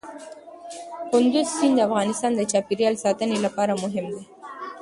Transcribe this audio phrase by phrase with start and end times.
[1.11, 4.23] کندز سیند د افغانستان د چاپیریال ساتنې لپاره مهم دی.